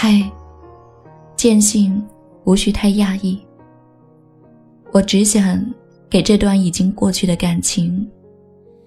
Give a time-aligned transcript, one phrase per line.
[0.00, 0.22] 嗨，
[1.34, 2.00] 见信
[2.44, 3.36] 无需太讶异。
[4.92, 5.60] 我只想
[6.08, 8.08] 给这段已经过去的感情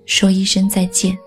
[0.05, 1.17] 说一声再见。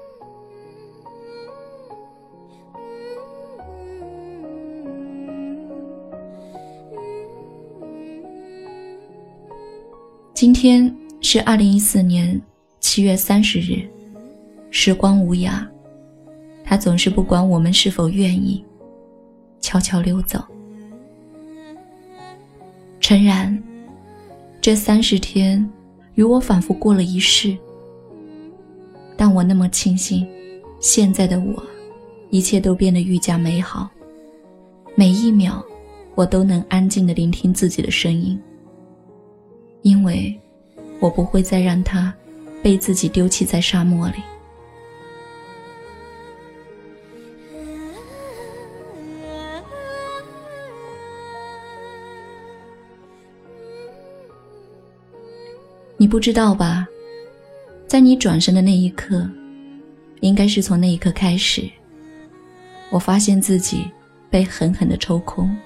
[10.32, 10.90] 今天
[11.20, 12.40] 是二零一四年
[12.80, 13.86] 七月三十日，
[14.70, 15.62] 时光无涯，
[16.64, 18.64] 它总是不管我们是否愿意，
[19.74, 20.40] 悄悄溜走。
[23.00, 23.60] 诚然，
[24.60, 25.68] 这三十天
[26.14, 27.56] 与我仿佛过了一世，
[29.16, 30.24] 但我那么庆幸，
[30.78, 31.60] 现在的我，
[32.30, 33.90] 一切都变得愈加美好。
[34.94, 35.60] 每一秒，
[36.14, 38.40] 我都能安静的聆听自己的声音。
[39.82, 40.40] 因为，
[41.00, 42.14] 我不会再让他
[42.62, 44.22] 被自己丢弃在沙漠里。
[55.96, 56.86] 你不知道吧？
[57.86, 59.28] 在你转身的那一刻，
[60.20, 61.68] 应该是从那一刻开始，
[62.90, 63.88] 我发现自己
[64.28, 65.56] 被狠狠的抽空，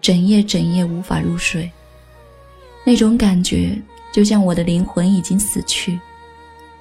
[0.00, 1.68] 整夜整夜无法入睡。
[2.84, 3.76] 那种感觉，
[4.12, 5.98] 就像我的灵魂已经死去，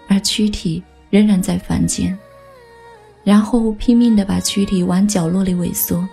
[0.08, 2.16] 而躯体仍然在凡间。
[3.23, 6.08] 然后拼命地把躯体往角落里萎缩，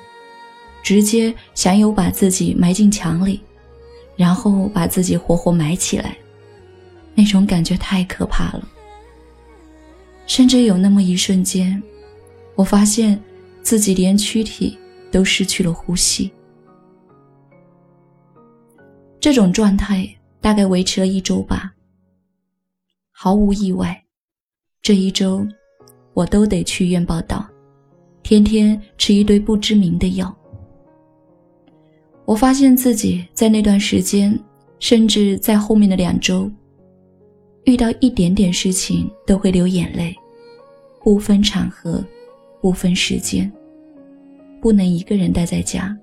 [0.82, 3.41] 直接想有把自己埋进墙里，
[4.16, 6.16] 然后把自己活活埋起来。
[7.19, 8.69] 那种感觉太可怕了。
[10.28, 11.83] 甚至有那么一瞬间，
[12.55, 13.20] 我发现
[13.60, 14.78] 自己连躯体
[15.10, 16.30] 都失去了呼吸。
[19.19, 20.08] 这种状态
[20.41, 21.75] 大概维持了一周吧。
[23.10, 24.00] 毫无意外，
[24.80, 25.44] 这一周
[26.14, 27.44] 我都得去医院报道，
[28.22, 30.32] 天天吃一堆不知名的药。
[32.25, 34.38] 我发现自己在那段时间，
[34.78, 36.48] 甚至在后面的两周，
[37.68, 40.16] 遇到一点点事情都会流眼泪，
[41.04, 42.02] 不分场合，
[42.62, 43.52] 不分时间，
[44.58, 45.94] 不能一个人待在家，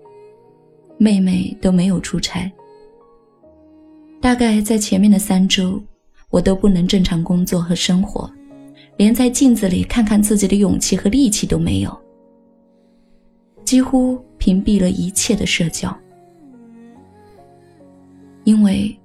[0.99, 2.51] 妹妹都没有出差。
[4.21, 5.81] 大概在前面的三周，
[6.29, 8.31] 我都不能正常工作和生活，
[8.97, 11.99] 连在镜子里看看自己的勇气和力气都没有，
[13.63, 15.91] 几乎屏蔽了一切的社交，
[18.43, 18.95] 因为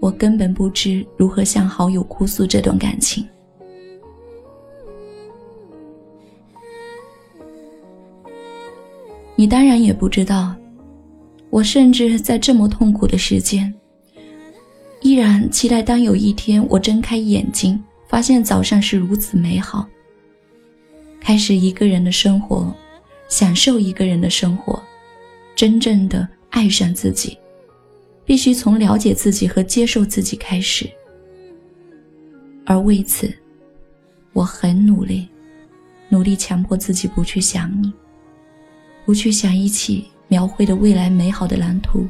[0.00, 3.26] 我根本不知如何向好友哭诉这段感情。
[9.34, 10.54] 你当然也不知道，
[11.50, 13.72] 我甚至在这么痛苦的时间。
[15.02, 19.86] 依然期待，当有一天我睁开眼睛，发现早上是如此美好。
[21.20, 22.74] 开始一个人的生活，
[23.28, 24.82] 享受一个人的生活，
[25.54, 27.36] 真正的爱上自己，
[28.26, 30.90] 必须从了解自己和接受自己开始。
[32.66, 33.32] 而为此，
[34.32, 35.28] 我很努力，
[36.08, 37.92] 努力强迫自己不去想你，
[39.04, 42.06] 不去想一起描绘的未来美好的蓝图。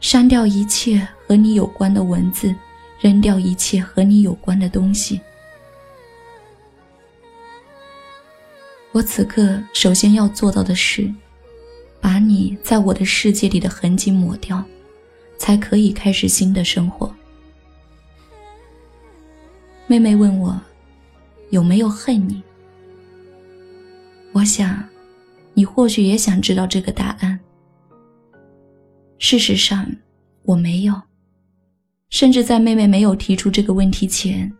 [0.00, 2.54] 删掉一切和你有关的文字，
[3.00, 5.20] 扔掉一切和你有关的东西。
[8.92, 11.12] 我此刻首先要做到的是，
[12.00, 14.64] 把你在我的世界里的痕迹抹掉，
[15.38, 17.12] 才可以开始新的生活。
[19.86, 20.60] 妹妹问我，
[21.50, 22.42] 有没有恨你？
[24.32, 24.82] 我想，
[25.54, 27.38] 你或许也想知道这个答案。
[29.18, 29.86] 事实上，
[30.42, 30.94] 我没有，
[32.10, 34.52] 甚至在妹妹没有提出这个问题前，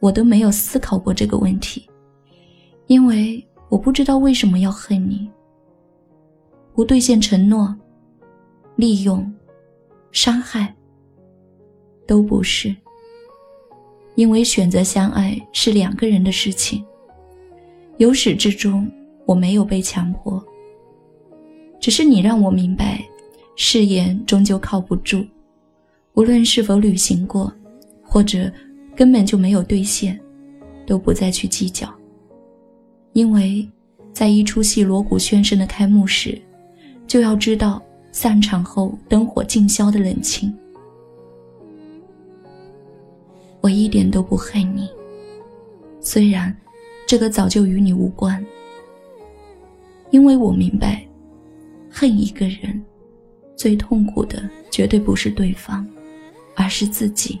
[0.00, 1.86] 我都没有思考过这个问题，
[2.86, 5.30] 因为我不知道为什么要恨你。
[6.74, 7.76] 不兑现承诺，
[8.76, 9.30] 利用，
[10.12, 10.74] 伤害，
[12.06, 12.74] 都不是。
[14.16, 16.84] 因为选择相爱是两个人的事情，
[17.98, 18.90] 由始至终
[19.24, 20.44] 我没有被强迫，
[21.78, 23.02] 只是你让我明白。
[23.56, 25.26] 誓言终究靠不住，
[26.14, 27.52] 无论是否履行过，
[28.02, 28.50] 或者
[28.96, 30.18] 根本就没有兑现，
[30.86, 31.92] 都不再去计较。
[33.12, 33.68] 因为，
[34.14, 36.40] 在一出戏锣鼓喧声的开幕时，
[37.06, 40.52] 就要知道散场后灯火尽消的冷清。
[43.60, 44.88] 我一点都不恨你，
[46.00, 46.56] 虽然
[47.06, 48.44] 这个早就与你无关，
[50.10, 51.06] 因为我明白，
[51.90, 52.82] 恨一个人。
[53.56, 55.86] 最痛苦的绝对不是对方，
[56.56, 57.38] 而是自己。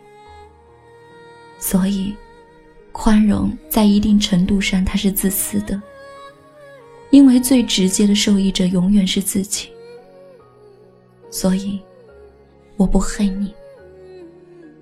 [1.58, 2.14] 所以，
[2.92, 5.80] 宽容在一定程度上它是自私的，
[7.08, 9.70] 因为最直接的受益者永远是自己，
[11.30, 11.80] 所以
[12.76, 13.54] 我不恨你，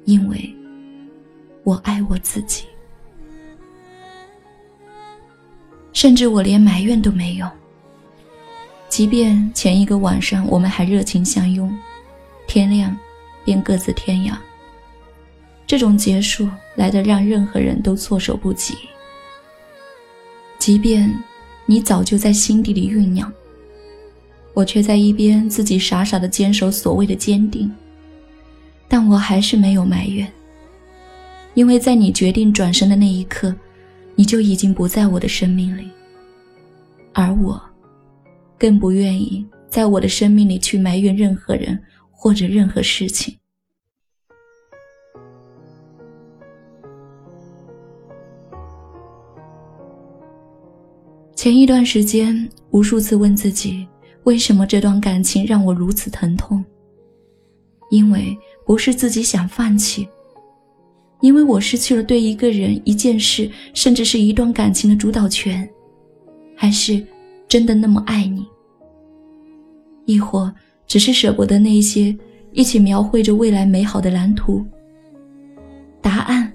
[0.05, 0.55] 因为
[1.63, 2.65] 我爱我自己。
[5.93, 7.49] 甚至我连埋怨都没有。
[8.89, 11.77] 即便前一个晚上我们还热情相拥，
[12.47, 12.97] 天亮
[13.45, 14.37] 便各自天涯。
[15.67, 18.75] 这种结束来的让任何人都措手不及。
[20.59, 21.15] 即便
[21.67, 23.31] 你早就在心底里酝酿，
[24.59, 27.73] 我却在一边自己傻傻的坚守所谓的坚定。
[28.89, 30.29] 但我还是没有埋怨，
[31.55, 33.55] 因为在你决定转身的那一刻。
[34.17, 35.89] 你就已经不在我的生命里，
[37.13, 37.63] 而我，
[38.59, 43.39] 更不愿意在我的生命里去埋怨任何人或者任何事情。
[51.37, 53.87] 前一段时间，无数次问自己，
[54.29, 56.63] 为什么这段感情让我如此疼痛？
[57.89, 60.07] 因为不是自己想放弃。
[61.23, 65.67] 因为我失去了对一个人、一件事，甚至是一段感情的主导权，
[66.55, 67.03] 还是
[67.49, 68.47] 真的那么爱你？
[70.05, 70.55] 亦或
[70.87, 72.15] 只是舍不得那些
[72.53, 74.63] 一起描绘着未来美好的蓝图？
[76.03, 76.53] 答案，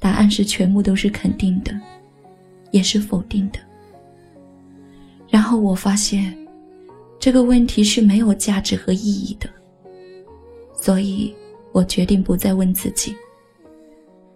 [0.00, 1.72] 答案是全部都是肯定的，
[2.72, 3.60] 也是否定的。
[5.28, 6.36] 然后我发现，
[7.18, 9.48] 这个问题是没有价值和意义的，
[10.74, 11.34] 所以。
[11.72, 13.14] 我决定不再问自己。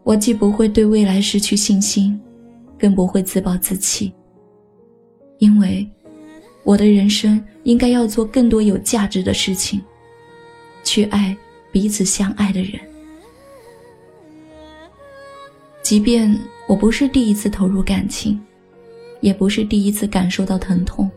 [0.03, 2.21] 我既不会对未来失去信心，
[2.79, 4.13] 更不会自暴自弃。
[5.39, 5.89] 因为
[6.63, 9.81] 我的人生应该要做更多有价值的事情，
[10.85, 11.35] 去爱
[11.73, 12.79] 彼此相爱的人。
[15.81, 16.39] 即便
[16.69, 18.39] 我不是第一次投入感情，
[19.21, 21.11] 也不是第一次感受到疼痛，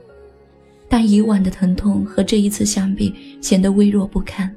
[0.87, 4.53] 但以往的疼痛和这一次相比，显得微弱不堪。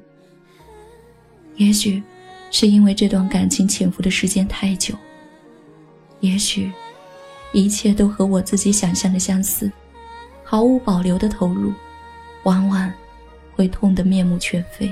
[1.57, 2.03] 也许
[2.51, 4.95] 是因为这段感情潜伏的时间太久，
[6.21, 6.71] 也许
[7.53, 9.71] 一切都和我自己想象的相似，
[10.45, 11.73] 毫无保留的投入，
[12.43, 12.93] 往往
[13.55, 14.91] 会痛得面目全非。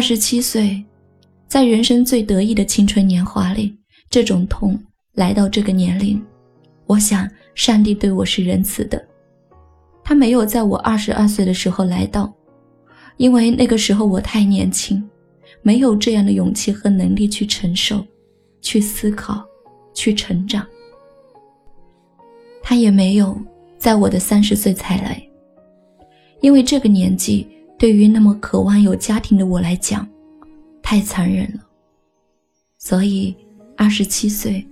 [0.00, 0.82] 二十七岁，
[1.46, 3.76] 在人生最得意的青春年华里，
[4.08, 4.82] 这种痛
[5.12, 6.18] 来到这个年龄，
[6.86, 9.06] 我想上帝对我是仁慈的，
[10.02, 12.32] 他没有在我二十二岁的时候来到，
[13.18, 15.06] 因为那个时候我太年轻，
[15.60, 18.02] 没有这样的勇气和能力去承受、
[18.62, 19.44] 去思考、
[19.92, 20.66] 去成长。
[22.62, 23.38] 他也没有
[23.76, 25.22] 在我的三十岁才来，
[26.40, 27.46] 因为这个年纪。
[27.80, 30.06] 对于那么渴望有家庭的我来讲，
[30.82, 31.60] 太残忍了。
[32.76, 33.34] 所以，
[33.74, 34.62] 二十七岁，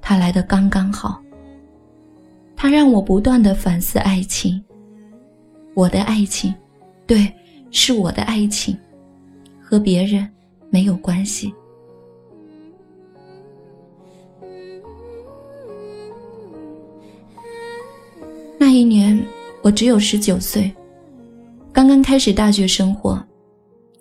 [0.00, 1.22] 他来的刚刚好。
[2.56, 4.64] 他让我不断的反思爱情，
[5.74, 6.54] 我的爱情，
[7.06, 7.30] 对，
[7.70, 8.74] 是我的爱情，
[9.60, 10.26] 和别人
[10.70, 11.52] 没有关系。
[18.58, 19.22] 那一年，
[19.60, 20.74] 我只有十九岁。
[21.76, 23.22] 刚刚开始大学生活，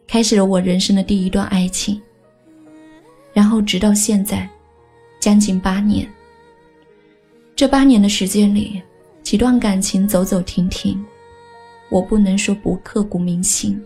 [0.08, 2.02] 开始了我人生的第一段爱情。
[3.34, 4.50] 然后直到现在，
[5.20, 6.08] 将近八年。
[7.54, 8.82] 这八年的时间里，
[9.24, 11.04] 几段感情走走停停。
[11.90, 13.78] 我不能说不刻骨铭心，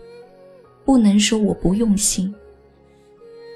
[0.84, 2.32] 不能说我不用心，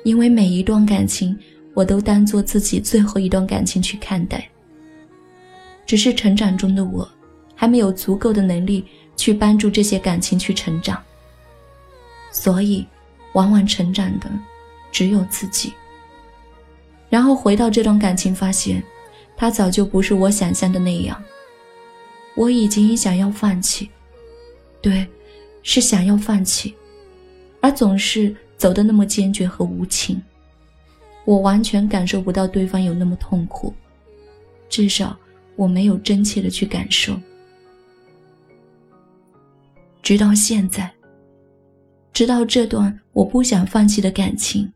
[0.03, 1.39] 因为每一段感情
[1.75, 4.45] 我都当做自己最后一段感情去看待。
[5.87, 7.09] 只是成长中的我，
[7.55, 8.85] 还没有足够的能力。
[9.17, 11.03] 去帮助这些感情去成长，
[12.31, 12.87] 所以，
[13.33, 14.31] 往往成长的
[14.91, 15.73] 只有自己。
[17.09, 18.83] 然后回到这段感情，发现，
[19.37, 21.23] 他早就不是我想象的那样。
[22.35, 23.89] 我已经想要放弃，
[24.83, 25.07] 对，
[25.63, 26.75] 是想要放弃，
[27.61, 30.21] 而总是走的那么坚决和无情。
[31.25, 33.73] 我完全感受不到对方有那么痛苦，
[34.69, 35.17] 至少
[35.55, 37.19] 我没有真切的去感受。
[40.05, 40.95] 直到现在。
[42.15, 44.73] 直到这段我不想放弃的感情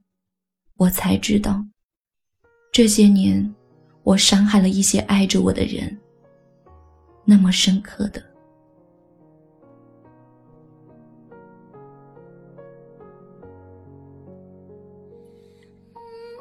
[0.76, 1.64] 我才知道
[2.72, 3.54] 这些年
[4.02, 5.96] 我伤害了一些爱着我的人
[7.24, 8.20] 那么深刻的。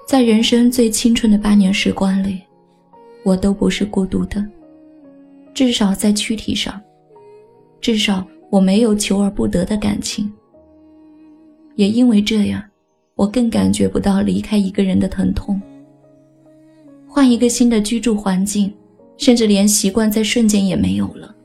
[0.07, 2.41] 在人生最青春的八年时光里
[3.23, 4.43] 我都不是孤独的
[5.53, 6.81] 至少在躯体上
[7.81, 10.31] 至少我没有求而不得的感情。
[11.75, 12.63] 也因为这样，
[13.15, 15.61] 我更感觉不到离开一个人的疼痛。
[17.07, 18.73] 换一个新的居住环境，
[19.17, 21.35] 甚至连习惯在瞬间也没有了。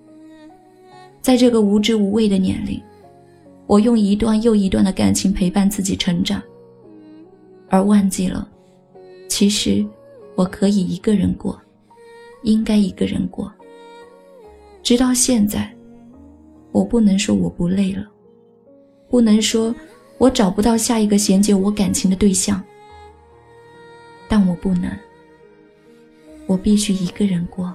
[1.21, 2.80] 在这个无知无畏的年龄，
[3.66, 6.42] 我用一段又一段的感情陪伴自己成长，
[7.68, 8.49] 而忘记了。
[9.28, 9.87] 其实，
[10.35, 11.59] 我可以一个人过，
[12.42, 13.50] 应该一个人过。
[14.82, 15.75] 直到现在，
[16.73, 18.11] 我不能说我不累了，
[19.09, 19.75] 不能说
[20.19, 22.62] 我找不到下一个衔接我感情的对象，
[24.29, 24.91] 但我不能，
[26.47, 27.73] 我必须一个人过，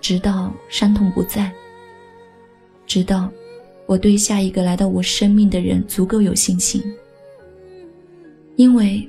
[0.00, 1.50] 直到伤痛不在，
[2.86, 3.30] 直到
[3.86, 6.82] 我对下一个来到我生命的人足够有信心，
[8.56, 9.08] 因为。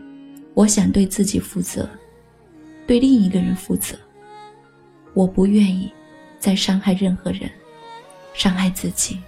[0.53, 1.89] 我想对自己负责，
[2.85, 3.95] 对另一个人负责。
[5.13, 5.89] 我不愿意
[6.39, 7.49] 再伤害任何人，
[8.33, 9.19] 伤害自己。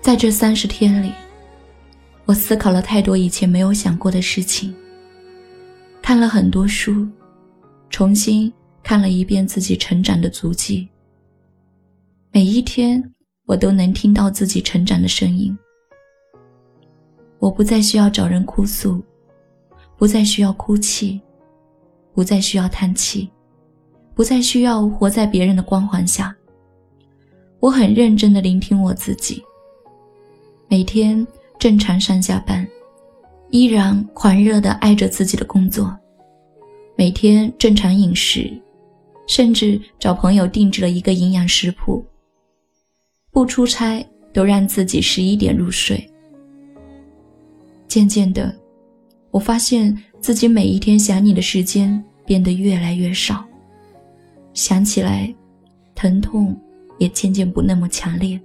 [0.00, 1.12] 在这三十天里，
[2.26, 4.72] 我思考了太多以前没有想过的事情，
[6.00, 7.04] 看了很多书，
[7.90, 8.52] 重新
[8.86, 10.88] 看了一遍自己成长的足迹。
[12.30, 13.02] 每一天，
[13.44, 15.58] 我都能听到自己成长的声音。
[17.40, 19.02] 我不再需要找人哭诉，
[19.96, 21.20] 不再需要哭泣，
[22.14, 23.28] 不再需要叹气，
[24.14, 26.32] 不再需要活在别人的光环下。
[27.58, 29.42] 我很认真的聆听我自己。
[30.68, 31.26] 每天
[31.58, 32.64] 正常上下班，
[33.50, 35.92] 依然狂热的爱着自己的工作。
[36.94, 38.56] 每天正常饮食，
[39.26, 42.04] 甚至找朋友定制了一个营养食谱。
[43.30, 46.08] 不出差都让自己十一点入睡。
[47.86, 48.54] 渐渐的，
[49.30, 53.44] 我发现自己每一天想你的时间变得越来越少，
[54.54, 55.32] 想起来，
[55.94, 56.58] 疼痛
[56.98, 58.40] 也渐渐不那么强烈。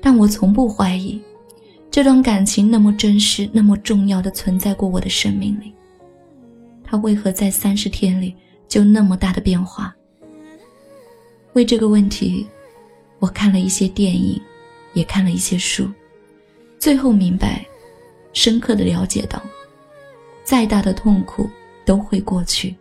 [0.00, 1.20] 但我从不怀疑，
[1.90, 5.72] 这段感情那么真实、那么重要的存在过我的生命里。
[6.84, 8.34] 它为何在三十天里
[8.68, 9.94] 就那么大的变化？
[11.54, 12.46] 为这个问题，
[13.18, 14.40] 我看了一些电影，
[14.92, 15.88] 也看了一些书，
[16.78, 17.66] 最后明白，
[18.32, 19.42] 深刻的了解到，
[20.44, 21.48] 再大的痛苦
[21.84, 22.74] 都会过去，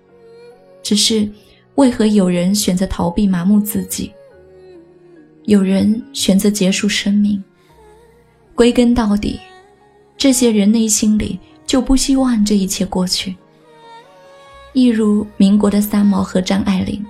[0.84, 1.30] 只是
[1.76, 4.12] 为何有人选择逃避、麻木自己？
[5.44, 7.42] 有人选择结束生命，
[8.56, 9.40] 归根到底，
[10.18, 13.36] 这些人内心里就不希望这一切过去。
[14.76, 17.04] 一如民国的三毛和张爱玲。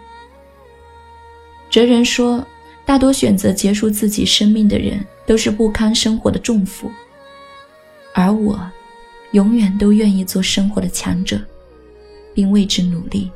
[1.68, 2.46] 哲人说，
[2.86, 6.92] 大多选择结束自己生命的人都是不堪生活的重负，
[8.14, 8.60] 而我，
[9.32, 11.42] 永远都愿意做生活的强者，
[12.36, 13.32] 并为之努力。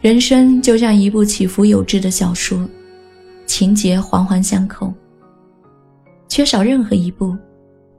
[0.00, 2.66] 人生就像一部起伏有致的小说，
[3.44, 4.90] 情节环环相扣。
[6.40, 7.36] 缺少任何一步，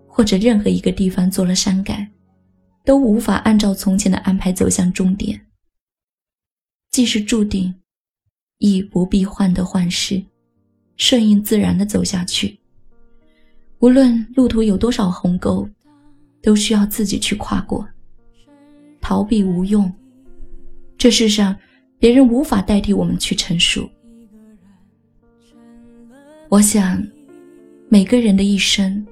[0.08, 2.10] 或者任何一个地方做了删改，
[2.84, 5.40] 都无法按照从前的安排走向终点。
[6.90, 7.72] 既是注定，
[8.58, 10.26] 亦不必患得患失，
[10.98, 12.60] 顺应自然的走下去。
[13.78, 15.70] 无论路途有多少鸿沟，
[16.42, 17.88] 都需要自己去跨过。
[19.00, 19.94] 逃避无用，
[20.98, 21.56] 这世上。
[22.00, 23.88] 别人无法代替我们去成熟。
[26.50, 27.00] 我想，
[27.94, 29.06] 每个人的一生，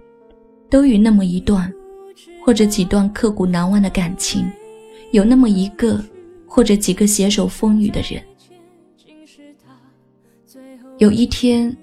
[0.69, 1.69] 都与那么一段，
[2.41, 4.49] 或者几段刻骨难忘的感情，
[5.11, 6.01] 有那么一个
[6.47, 8.23] 或者几个携手风雨的人。
[10.97, 11.75] 有一天，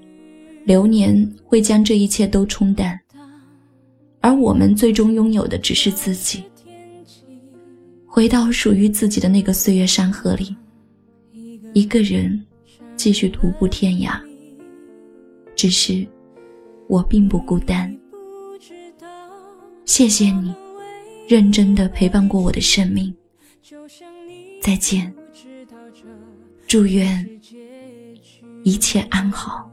[0.64, 2.98] 流年会将这一切都冲淡，
[4.22, 6.44] 而我们最终拥有的只是自己，
[8.06, 10.56] 回到属于自己的那个岁月山河里。
[11.74, 12.42] 一个人
[12.96, 14.18] 继续徒步天涯，
[15.54, 16.06] 只是
[16.88, 17.94] 我并不孤单。
[19.84, 20.54] 谢谢你，
[21.28, 23.14] 认真的陪伴过我的生命。
[24.60, 25.14] 再见，
[26.66, 27.28] 祝愿
[28.64, 29.70] 一切安好。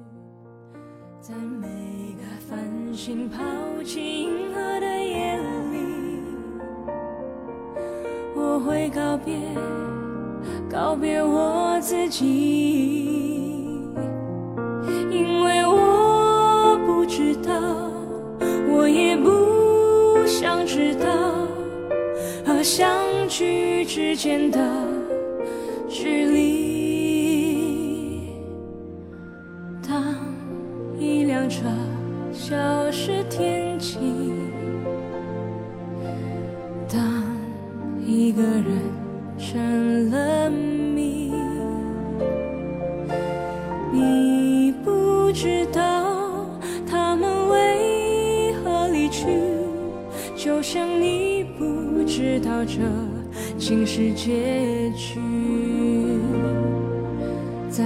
[1.20, 2.60] 在每个繁
[2.93, 3.41] 星抛
[3.84, 5.38] 弃银河的夜
[5.72, 6.22] 里，
[8.36, 9.39] 我会告别。
[10.70, 13.43] 告别我自己，
[17.24, 17.53] 知道，
[18.70, 21.08] 我也不想知道，
[22.46, 22.86] 和相
[23.30, 24.60] 聚之间的
[25.88, 26.74] 距离。
[29.88, 30.03] 当
[31.00, 31.62] 一辆车
[32.34, 32.56] 消
[32.92, 33.53] 失天